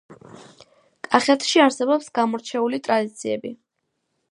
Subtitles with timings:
[1.09, 3.55] კახეთში არსებობს გამორჩეული ტრადიციები